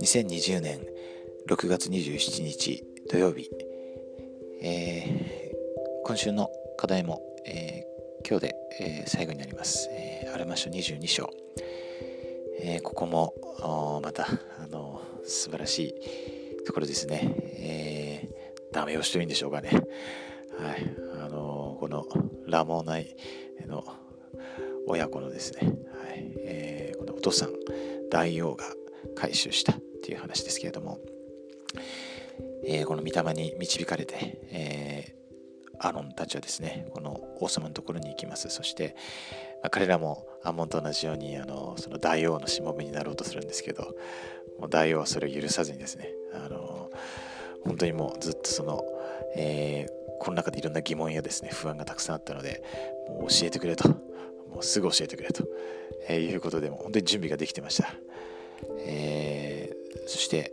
[0.00, 0.80] 2020年
[1.46, 3.50] 6月27日土曜日、
[4.62, 11.28] えー、今週の課題も、えー、今日で、えー、最後になります、えー、アルマ書22章、
[12.62, 13.34] え、ここも
[14.02, 14.26] また
[14.58, 15.94] あの素晴らし
[16.60, 17.20] いところですね、
[17.58, 19.70] えー、ダメ押しというんでしょうかね。
[20.58, 20.96] はい。
[21.20, 22.06] あのこの
[22.46, 23.14] ラモーナイ
[23.66, 23.84] の
[24.86, 26.32] 親子のですね、はい。
[26.44, 27.52] えー、このお父さん
[28.10, 28.64] 大王が
[29.14, 30.98] 回収したっていう話ですけれども、
[32.66, 38.48] えー、この御霊に導かれて、えー、アロンたちはですねこの王様のところに行きます。
[38.50, 38.96] そして、
[39.62, 43.94] まあ、彼らもアモンと同じようにあのその大王のしもべになろうとするんですけど
[44.58, 46.90] もう大王はそれを許さずにですねあの
[47.64, 48.84] 本当にもうずっとその、
[49.36, 52.62] えー、この中でいろんな疑問やですね不安がたくさんあったので
[53.08, 53.88] もう教えてくれと。
[54.52, 55.44] もうすぐ教えてくれと、
[56.08, 57.94] えー、いうことでも本当に準備ができてました、
[58.80, 60.52] えー、そして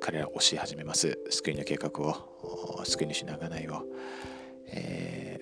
[0.00, 1.18] 彼らを教え始めます。
[1.30, 3.86] 救いの計画を救い主の贖いを、
[4.66, 5.40] え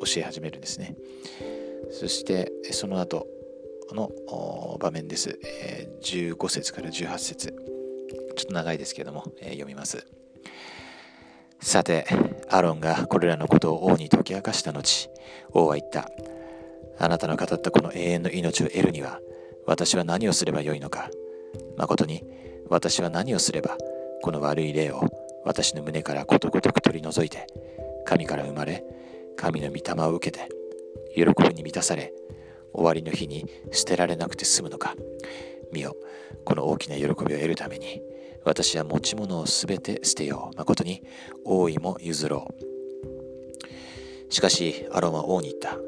[0.00, 0.94] ー、教え始めるんですね。
[1.90, 3.26] そしてその後
[3.92, 7.54] の場面です、えー、15節から18節。
[8.36, 10.06] ちょっと長いですけども、えー、読みます。
[11.60, 12.06] さて
[12.48, 15.10] アロンがこれらのことを王に解き明かした後
[15.50, 16.08] 王は言った。
[16.98, 19.20] あなたの語ったこの永遠の命を得るには
[19.66, 21.10] 私は何をすればよいのか。
[21.76, 22.24] 誠に
[22.68, 23.76] 私は何をすれば
[24.22, 25.02] この悪い霊を
[25.44, 27.46] 私の胸からことごとく取り除いて
[28.04, 28.84] 神から生まれ
[29.36, 30.48] 神の御霊を受けて
[31.14, 32.12] 喜びに満たされ
[32.74, 34.94] 終わりの日に捨てられなくて済むのか。
[35.72, 35.96] 見よ
[36.44, 38.02] この大きな喜びを得るために
[38.44, 40.56] 私は持ち物をすべて捨てよう。
[40.56, 41.02] 誠に
[41.44, 42.48] 王位も譲ろ
[44.30, 44.32] う。
[44.32, 45.78] しかしアロンは王に言った。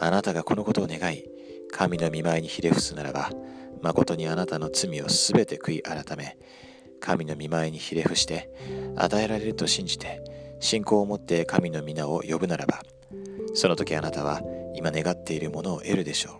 [0.00, 1.24] あなたがこのことを願い
[1.70, 3.30] 神の見舞いにひれ伏すならば
[3.82, 6.36] 誠にあなたの罪をすべて悔い改め、
[7.00, 8.50] 神の見舞いにひれ伏して、
[8.96, 10.22] 与えられると信じて、
[10.60, 12.82] 信仰を持って神の皆を呼ぶならば、
[13.54, 14.42] その時あなたは
[14.74, 16.34] 今願っているものを得るでしょう。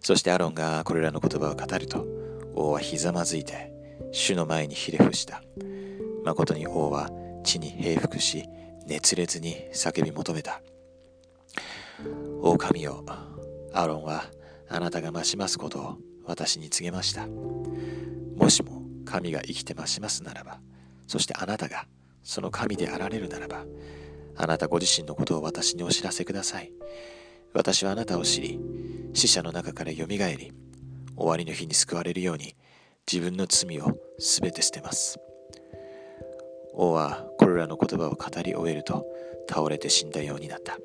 [0.00, 2.06] そしてアロンがこれらの言葉を語ると、
[2.54, 3.72] 王はひざまずいて、
[4.10, 5.42] 主の前にひれ伏した。
[6.24, 7.10] 誠に王は
[7.44, 8.48] 地に平伏し、
[8.86, 10.62] 熱烈に叫び求めた。
[12.42, 13.04] 狼よ、
[13.72, 14.24] アロンは
[14.68, 17.26] あなたが増しますことを私に告げました。
[17.26, 20.60] もしも神が生きて増しますならば、
[21.06, 21.86] そしてあなたが
[22.22, 23.64] その神であられるならば、
[24.36, 26.72] あなたご自身のことを私にお知らせください。
[27.52, 28.60] 私はあなたを知り、
[29.14, 30.52] 死者の中からよみがえり、
[31.16, 32.54] 終わりの日に救われるように
[33.10, 35.18] 自分の罪をすべて捨てます。
[36.74, 39.04] 王はこれらの言葉を語り終えると
[39.48, 40.78] 倒れて死んだようになった。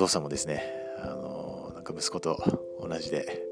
[0.00, 0.64] 父さんもですね、
[1.02, 2.38] あのなんか息子と
[2.80, 3.44] 同じで、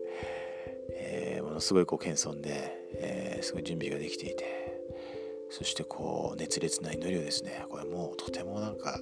[0.94, 4.80] えー、ものすごいこう謙遜で、えー、すごい準備ができていて、
[5.50, 8.98] そしてこう熱烈な祈りをですね、これもうとてもなんか、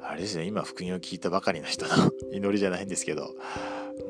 [0.00, 3.34] あれですね、今福音を聞いたばかりの人の 祈りじゃないんですけど、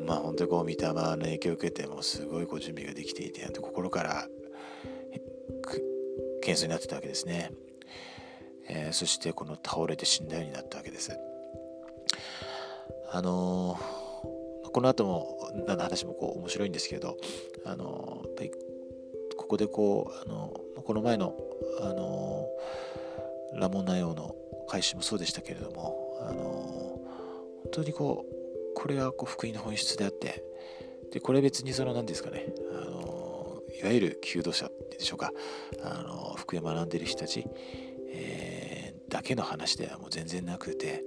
[0.04, 4.28] まあ本当にこう御霊の影響を受けてもうすごいこう準備ができていて、心から
[6.42, 7.52] 謙遜になってたわけですね。
[8.68, 11.18] えー、そしてこの倒れて死んだようになったわけです。
[13.10, 17.16] あのー、この後も何の話もこう面白いんですけど、
[17.64, 18.50] あのー、やっぱり
[19.36, 21.36] ここでこう、あのー、この前の、
[21.80, 22.48] あの
[23.54, 24.34] ラモンナ用の
[24.68, 27.00] 回収もそうでしたけれども、あの本
[27.72, 30.44] 当にこうこれがこう福音の本質であって
[31.12, 35.32] でこれ別にその何ですかね、あのいわゆる求道者でしょうか、
[35.82, 37.46] あの福音を学んでいる人たち、
[38.10, 41.04] えー、だけの話ではもう全然なくて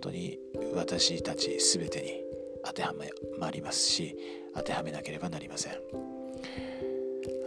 [0.00, 0.38] 当に
[0.74, 2.22] 私たち全てに
[2.64, 2.94] 当ては
[3.40, 4.16] まりますし
[4.54, 5.72] 当てはめなければなりません。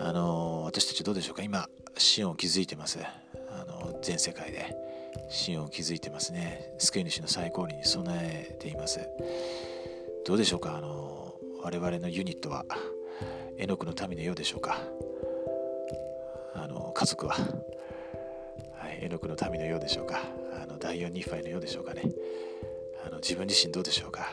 [0.01, 1.44] あの私たちどうでしょうか？
[1.44, 2.99] 今シオンを築いてます。
[3.02, 4.76] あの全世界で
[5.29, 6.73] シオンを築いてますね。
[6.78, 8.99] 救い主の最高輪に備えています。
[10.26, 10.76] どうでしょうか？
[10.76, 12.66] あの我々のユニットは
[13.58, 14.78] 絵の具の民のようでしょうか？
[16.53, 20.22] あの家族は、はい、絵の具の民のようでしょうか？
[20.61, 22.03] あの第4ニファイのようでしょうかね。
[23.03, 24.31] あの自分自身どうでしょうか。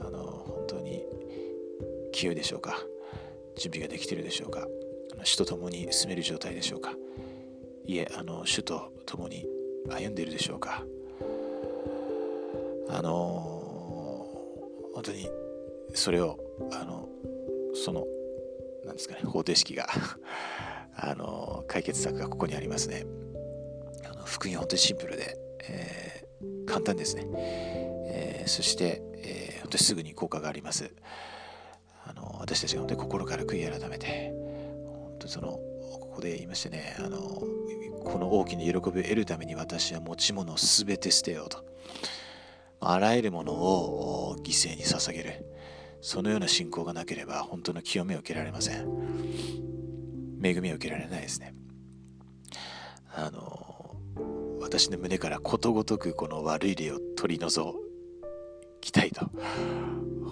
[0.00, 1.04] あの本当に
[2.12, 2.78] 清いでしょうか。
[3.56, 4.66] 準備ができているでしょうか。
[5.22, 6.94] 主と共に進める状態でしょうか。
[7.84, 9.46] いえあの主と共に
[9.90, 10.82] 歩んでいるでしょうか。
[12.88, 13.10] あの
[14.94, 15.28] 本当に
[15.92, 16.38] それを
[16.72, 17.06] あの
[17.74, 18.06] その
[18.86, 19.88] なんですかね方程式が
[20.96, 23.04] あの解決策がここにありますね。
[24.04, 27.26] あの福音は本当にシンプルで、えー、簡単ですね。
[28.08, 30.94] えー、そして、えー、本当にすぐに効果があります。
[32.04, 34.32] あの私たちが本当に心から悔い改めて、
[34.84, 41.64] 本当その、ここで言いましてね、あのこの大きな喜びを得るために私は持ち物を全て捨てようと。
[42.80, 45.46] あらゆるものを犠牲に捧げる。
[46.00, 48.86] そのような信仰がなければ本当の清めを受けられません。
[50.40, 51.54] 恵みを受けられないですね。
[53.12, 53.65] あの、
[54.66, 57.72] 私の胸からことごとくこの悪い例を取り除
[58.80, 59.30] きたいと、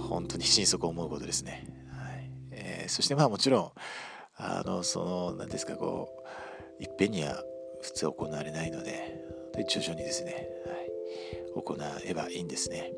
[0.09, 1.69] 本当に心底思うことですね。
[1.93, 2.31] はい。
[2.51, 3.73] えー、そしてまあもちろん、
[4.37, 6.25] あの、その、何ですか、こ
[6.81, 7.45] う、いっぺんには
[7.81, 9.25] 普通行われないので、
[9.69, 12.91] 徐々にですね、はい、行えばいいんですね。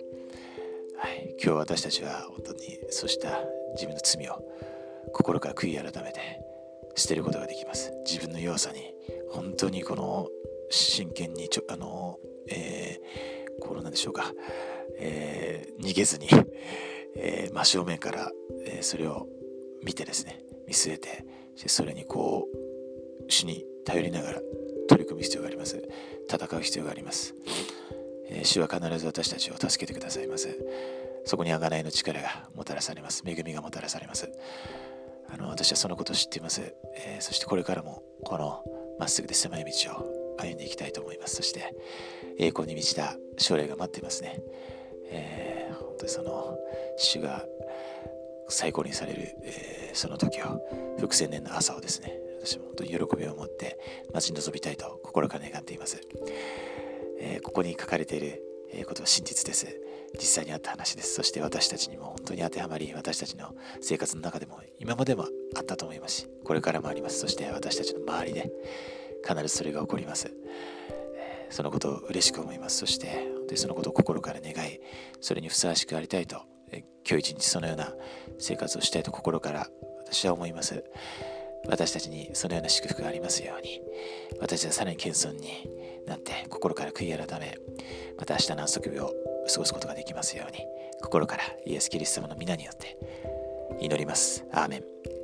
[0.96, 3.40] はい、今日私たちは本当にそうした
[3.74, 4.42] 自分の罪を
[5.12, 6.40] 心から悔い改めて
[6.94, 7.92] 捨てることができます。
[8.06, 8.94] 自分の弱さに
[9.30, 10.28] 本当にこの
[10.70, 12.18] 真剣にちょあの、
[12.48, 14.32] えー、このなんでしょうか、
[14.98, 16.28] えー、逃げずに、
[17.16, 18.30] えー、真正面から、
[18.66, 19.26] えー、それを
[19.84, 21.24] 見てですね見据えて
[21.66, 24.40] それにこう主に頼りながら
[24.88, 25.82] 取り組む必要があります
[26.30, 27.34] 戦う必要があります
[28.28, 30.48] えー、主は必ず私たちを助けてくださいます。
[31.24, 33.22] そこに贖いの力がもたらされます。
[33.24, 34.28] 恵みがもたらされます。
[35.28, 36.62] あの私はそのことを知っています、
[36.96, 38.62] えー、そしてこれからもこの
[39.00, 41.36] まっすぐで狭い道を歩んでいきたいと思います。
[41.36, 41.74] そして
[42.38, 44.40] 栄光に満ちた将来が待っていますね。
[45.08, 46.58] えー、本当にその
[46.96, 47.44] 主が
[48.48, 50.60] 最高にされる、えー、その時を、
[50.98, 53.78] 複千年の朝をですね、私も本当に喜びを持って
[54.12, 56.00] 待ち望みたいと心から願っています。
[57.18, 58.42] えー、ここに書かれている
[58.86, 59.66] ことは真実です。
[60.14, 61.14] 実際にあった話です。
[61.14, 67.18] そして私たちにも本当に当てはまり、私たちの生活の中でも今までもあったと思いますし、これからもあります。
[67.18, 68.50] そして私たちの周りで
[69.26, 70.32] 必ずそれが起こります。
[71.50, 72.78] そのことを嬉しく思います。
[72.78, 73.08] そして、
[73.48, 74.80] でそのことを心から願い、
[75.20, 76.42] それにふさわしくありたいと、
[77.08, 77.94] 今日一日そのような
[78.38, 79.68] 生活をしたいと心から
[80.04, 80.84] 私は思います。
[81.68, 83.80] 私たちにそのような祝福がありますように、
[84.40, 85.68] 私はさらに謙遜に
[86.06, 87.56] なって心から悔い改め、
[88.18, 89.12] また明日の安息日を
[89.52, 90.58] 過ごすことができますように、
[91.02, 92.96] 心からイエス・キリスト様の皆によって
[93.80, 94.44] 祈ります。
[94.52, 95.15] アーメン。